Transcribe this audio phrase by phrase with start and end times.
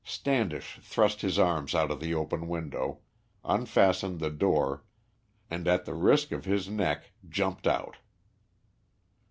[0.03, 3.01] Standish thrust his arm out of the open window,
[3.45, 4.83] unfastened the door,
[5.47, 7.97] and at the risk of his neck jumped out.